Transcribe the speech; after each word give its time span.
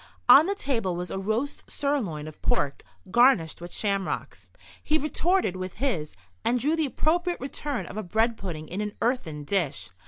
On 0.27 0.47
the 0.47 0.55
table 0.55 0.95
was 0.95 1.11
a 1.11 1.19
roast 1.19 1.69
sirloin 1.69 2.27
of 2.27 2.41
pork, 2.41 2.81
garnished 3.11 3.61
with 3.61 3.71
shamrocks. 3.71 4.47
He 4.81 4.97
retorted 4.97 5.55
with 5.55 5.77
this, 5.77 6.15
and 6.43 6.59
drew 6.59 6.75
the 6.75 6.87
appropriate 6.87 7.39
return 7.39 7.85
of 7.85 7.97
a 7.97 8.01
bread 8.01 8.35
pudding 8.35 8.67
in 8.67 8.81
an 8.81 8.93
earthen 8.99 9.43
dish. 9.43 9.91